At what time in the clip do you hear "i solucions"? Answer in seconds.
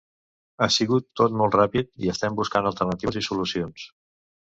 3.25-3.91